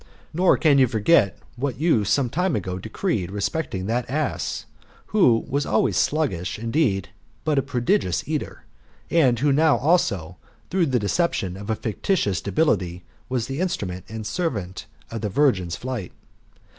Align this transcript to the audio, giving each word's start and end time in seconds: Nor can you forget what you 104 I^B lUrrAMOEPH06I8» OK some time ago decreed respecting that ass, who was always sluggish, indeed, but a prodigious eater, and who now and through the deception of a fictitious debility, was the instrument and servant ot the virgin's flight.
Nor 0.33 0.57
can 0.57 0.79
you 0.79 0.87
forget 0.87 1.37
what 1.57 1.79
you 1.79 1.97
104 1.99 1.99
I^B 1.99 2.01
lUrrAMOEPH06I8» 2.01 2.01
OK 2.01 2.09
some 2.09 2.29
time 2.31 2.55
ago 2.55 2.79
decreed 2.79 3.29
respecting 3.31 3.85
that 3.85 4.09
ass, 4.09 4.65
who 5.05 5.45
was 5.47 5.65
always 5.67 5.95
sluggish, 5.95 6.57
indeed, 6.57 7.09
but 7.43 7.59
a 7.59 7.61
prodigious 7.61 8.27
eater, 8.27 8.65
and 9.11 9.37
who 9.37 9.51
now 9.53 9.77
and 9.77 10.35
through 10.71 10.87
the 10.87 10.97
deception 10.97 11.55
of 11.55 11.69
a 11.69 11.75
fictitious 11.75 12.41
debility, 12.41 13.03
was 13.29 13.45
the 13.45 13.59
instrument 13.59 14.05
and 14.09 14.25
servant 14.25 14.87
ot 15.11 15.21
the 15.21 15.29
virgin's 15.29 15.75
flight. 15.75 16.11